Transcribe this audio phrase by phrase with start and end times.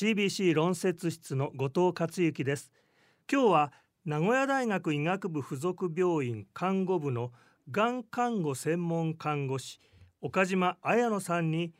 [0.00, 2.70] CBC 論説室の後藤克之です。
[3.28, 3.72] 今日は
[4.04, 7.32] 名古屋大学医学部附属病院看護部の
[7.72, 9.80] がん看護専門看護師
[10.20, 11.72] 岡島彩乃さんに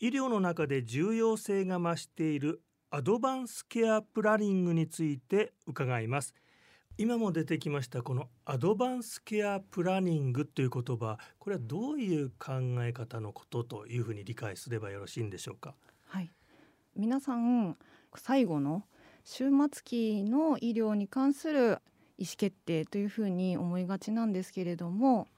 [0.00, 2.60] 医療の中で重要性が増している
[2.90, 6.34] アドバンスケアプランニングについて伺います。
[6.98, 15.76] 今も出てきましたこのアドバンスケアプランニングという言葉これはどういう考え方のことというふうに理解すればよろしいんでしょうか？
[16.96, 17.76] 皆さん
[18.16, 18.84] 最後の
[19.24, 21.78] 終末期の医療に関する
[22.18, 25.28] 意思決定というふうに思いがちなんですけれども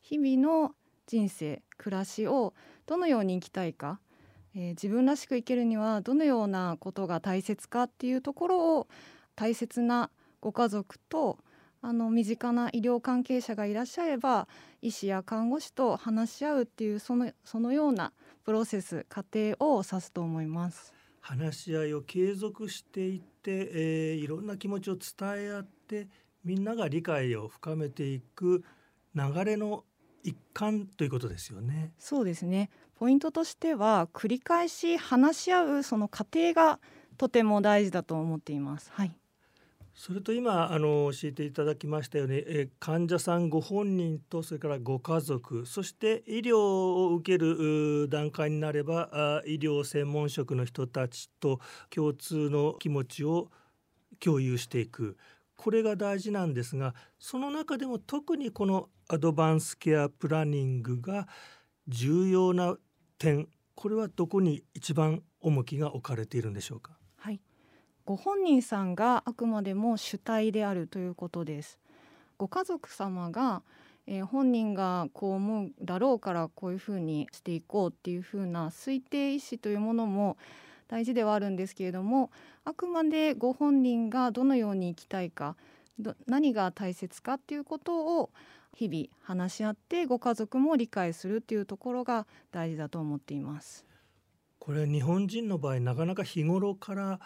[0.00, 0.72] 日々の
[1.06, 2.54] 人生暮らしを
[2.86, 3.98] どのように生きたいか、
[4.54, 8.88] えー、自分らしく生きるにはどのようなことが大切かっていうところを
[9.34, 11.38] 大切なご家族と
[11.80, 14.48] あの身近な医療関係者がいらっしゃれば
[14.82, 18.12] 医師や看護師と話し合うっていうそのそのような
[18.44, 20.97] プロセス過程を指すと思います。
[21.28, 26.08] 話し合いを継続していって、えー、いろんな気持ちを伝え合って
[26.42, 28.64] みんなが理解を深めていく
[29.14, 29.84] 流れの
[30.24, 31.92] 一環ということですよね。
[31.98, 36.80] そうですねポイントとしては繰り返し話し合うその過程が
[37.18, 38.90] とても大事だと思っています。
[38.94, 39.14] はい。
[39.98, 51.58] それと今あの教えていただきましたように、え患者さんご本人とそれからご家族そして医療を受ける段階になればあ医療専門職の人たちと
[51.90, 53.50] 共通の気持ちを
[54.20, 55.16] 共有していく。
[55.56, 61.26] これが大事なんですがその中でも特にこのアドバンスケアプランニングが
[61.88, 62.76] 重要な
[63.18, 66.97] 点これはどこに一番重きが置かれているんでしょうか？
[68.08, 71.78] ご本人さんがあくまでも主体であるということです
[72.38, 73.60] ご家族様が、
[74.06, 80.38] えー、本人がこう思うだろうからこういうふうにしていこうっていうふうな推定意思というものも
[80.88, 82.30] 大事ではあるんですけれども
[82.64, 85.54] あくまでご本人がどのように生きたいか
[86.26, 88.30] 何が大切かっていうことを
[88.74, 93.84] 日々話し合ってご家族も理解するっていうところが大事だと思っています。
[94.58, 97.20] これ日本人の場合なかなか日頃から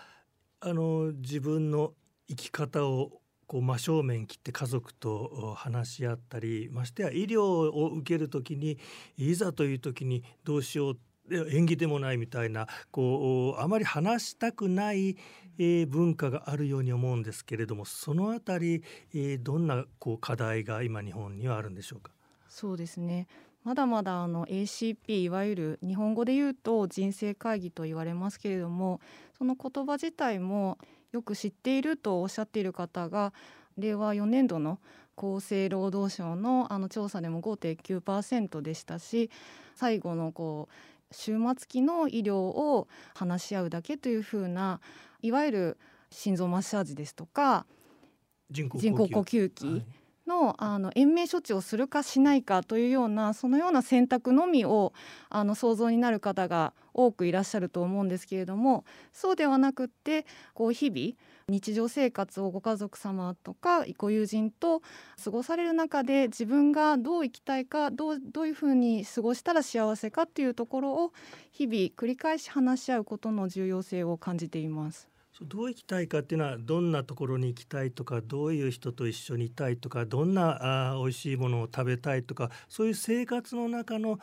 [0.64, 1.92] あの自分の
[2.28, 8.78] 生き方をこう真正面切って家族と話し合ったりましてや医療を受ける時に
[9.16, 10.98] いざという時にどうしよう
[11.50, 15.16] 縁起でもないみたいなこうあまり話したくない、
[15.58, 22.12] え、文化があるように思うんですけれどもそのあたり、え、どんなこう課題が今日本にはあるんでしょうか？
[22.48, 23.26] そうですね。
[23.64, 29.00] まだまだあの ACP いわゆる日本語で言うと人生会議と言われますけれども
[29.38, 30.78] その言葉自体も
[31.12, 33.32] よく知っているとおっしゃっている方が
[33.78, 34.78] 令和4年度の
[35.16, 39.30] 厚生労働省のあの調査でも5.9%でしたし
[39.74, 44.80] 最後のこう終末期の医療を話し合うだけというふうな
[45.20, 45.78] いわゆる
[46.10, 47.66] 心臓マッサージですとか
[48.50, 49.84] 人工呼吸器、はい
[50.26, 54.92] のあの延命処置をするかしないかというようなそのような選択のみを
[55.28, 61.14] あの想像になる方が多くいらっしゃると思うんですけれどもそうではなくってこう日々
[61.48, 64.82] 日常生活をご家族様とかご友人と
[65.22, 71.12] 過ごされる中で自分がどう生きたいかどうどういうふうに過ごしたら幸せかっていうところを
[71.50, 75.11] 日々繰り返し話し合うことの重要性を感じています。
[75.40, 84.18] どう行きたいかっていうのはどんなところに行きたいとかどういう人と一緒にいたいとかどんなあ美味しいものを食べたいとかそういう生活の中の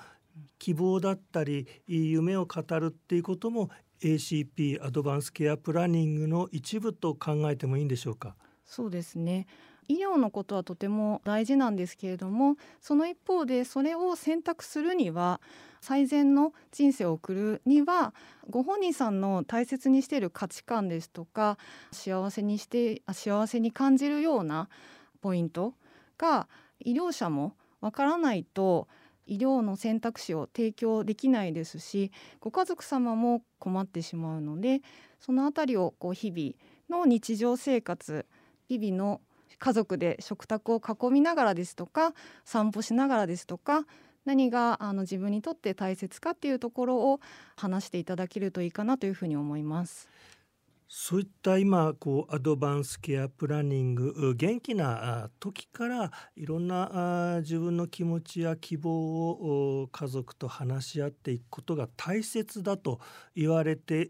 [0.60, 3.70] 希望だったり夢を語るっていうことも
[4.02, 8.36] ACP アドバンスケアプランニングの一部と考えてもいいんでしょうか？
[8.64, 9.48] そうですね。
[9.90, 15.42] 医療のことはとても大事なんですけれどもその一方でそれを選択するには
[15.82, 18.14] 最善の人生を送るには
[18.50, 21.58] ご本人さんの大切にしている価値観ですとか
[21.92, 24.70] 幸せにして幸せに感じるような
[25.22, 25.74] ポイント
[26.18, 26.48] が
[26.80, 28.88] 医療者もわからないと
[29.26, 34.82] 医療の選択肢を提供できないですしご家族様も困ってしまうので
[35.20, 38.26] その辺りをこう日々の日常生活
[38.68, 39.22] 日々の
[39.60, 42.14] 家族で食卓を囲みながらですとか
[42.46, 43.86] 散歩しながらですとか
[44.26, 47.20] 何があの自分にとって大切かっていうところを
[47.56, 50.10] 話していただけるといいかなというふうに思います。
[50.92, 63.00] そういった今こうアドバンスケアプランニング元気な時からいろんな自分の気持ちや希望を家族と話し合っていくことが大切だと
[63.36, 64.10] 言われて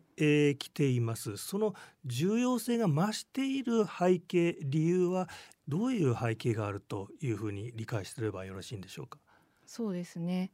[0.57, 1.35] きています。
[1.35, 1.73] その
[2.05, 5.27] 重要性が増している背景理由は
[5.67, 9.19] どういう背景があるというふうに理解すればよろしいんでしょうか？
[9.65, 10.49] そうですね。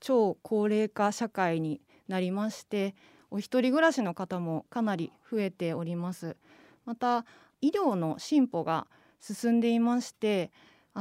[0.00, 2.96] 超高齢化社会になりまして
[3.30, 6.36] お一人暮らしの方もかなり増えております。
[6.84, 7.24] また
[7.60, 8.86] 医療の進歩が
[9.20, 10.50] 進んでいまして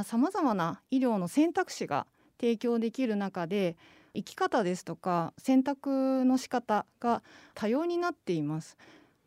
[0.03, 2.05] さまざまな医療の選択肢が
[2.39, 3.77] 提供できる中で
[4.13, 7.23] 生き方ですとか選択の仕方が
[7.53, 8.77] 多様になっています。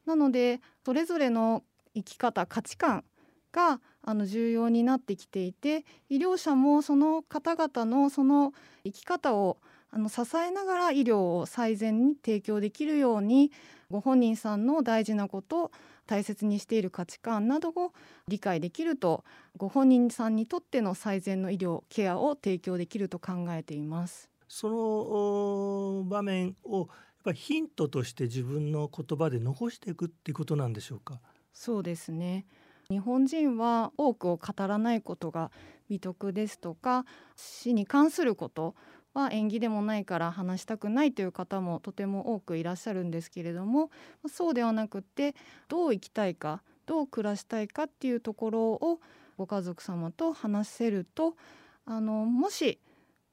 [0.06, 1.62] なのでそれぞれの
[1.94, 3.05] 生き方価値観
[3.52, 8.52] があの重要になってきていて医療者もその方々のその
[8.84, 9.58] 生き方を
[9.94, 13.52] あの支えながら医療を最善に提供できるように
[13.90, 15.70] ご本人さんの大事なこと
[16.06, 17.92] 大切にしている価値観などを
[18.26, 19.22] 理解できると
[19.58, 24.30] ご本人さんにとっての最善の医療ケアを提供できると考えています。
[24.48, 26.88] その場面をやっ
[27.24, 31.20] ぱりヒントとして自分の言葉で残していくっていうことなんでしょうか？
[31.52, 32.46] そうですね。
[32.88, 35.50] 日本人は多くを語らないことが
[35.88, 37.04] 美徳ですとか
[37.36, 38.74] 死に関すること
[39.14, 43.90] は縁起でもないから話したくないという方もとても多くいらっしゃるんですけれども
[44.28, 45.34] そうではなくって
[45.68, 49.00] どう生きたいかどう暮らしたいかっていうところを
[49.36, 51.36] ご家族様と話せると
[51.84, 52.78] あのもし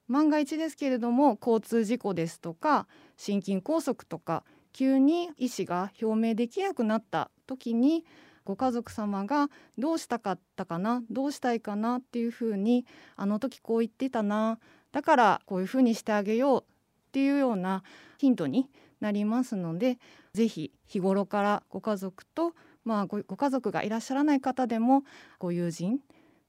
[0.08, 4.44] 万が一ですけれども交通事故ですとか心筋梗塞とか
[4.74, 8.06] 急に意思が表明できなくなった時に
[8.46, 12.86] ご家族様がどうしたかったかなどうしたいかなっていうふうに
[13.16, 14.58] あの時こう言ってたな
[14.92, 16.66] だからこういうふうにしてあげようっ
[17.12, 17.84] ていうような
[18.18, 18.70] ヒントに
[19.00, 19.98] なりますので
[20.34, 22.54] 是非日頃からご家族と、
[22.84, 25.04] まあご、ご家族がいらっしゃらない方でも
[25.38, 26.00] ご友人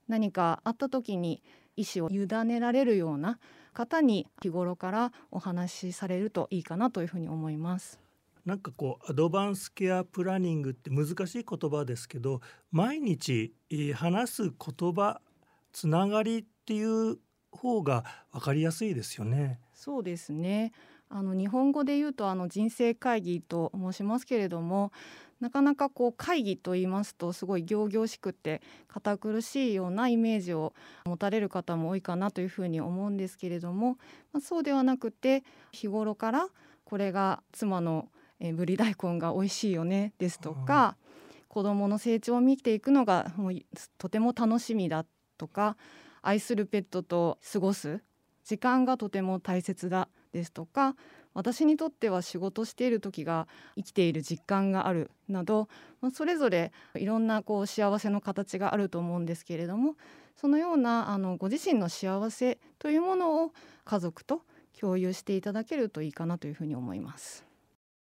[0.08, 1.42] 何かあった時に
[1.76, 3.38] 意思を委ねられるような
[3.72, 8.00] 方に日頃からお話しされるといいかなというふうに思います。
[8.44, 12.40] なんかこうアドバンスケアプランニングって難しい言葉ですけど
[12.72, 13.54] 毎日
[13.94, 15.20] 話す言葉
[15.72, 17.18] つながりっていう
[17.52, 19.58] 方が分かりやすいですよね。
[19.74, 20.72] そうですね
[21.08, 24.92] あの日本語で言うとあの人生会議と申しますけれども
[25.40, 30.74] なかなかこう会議と言いますとすごい仰々しくて堅苦しいようなイメージを
[31.06, 33.96] 持たれる方も多いかなというふうに思うんですけれども、
[34.32, 35.42] まあ、そうではなくて
[35.72, 36.48] 日頃から
[36.84, 38.08] これが妻の
[38.40, 40.96] えぶり大根が美味しいよねですとか、
[41.48, 43.52] 子どもの成長を見ていくのがもう
[43.98, 45.04] とても楽しみだ
[45.36, 45.76] とか
[46.22, 48.02] 愛するペットと過ごす
[48.44, 50.96] 時間がとても大切だですとか
[51.34, 53.46] 私にとっては仕事している時が
[53.76, 55.68] 生きている実感があるなど、
[56.12, 59.94] それぞれいろんなこう幸せの形があると思うんですけれども
[60.36, 63.52] そのようなあのご自身の幸せというものを
[63.84, 64.42] 家族と
[64.78, 67.49] 共有していただけるといいかなというふうに思います。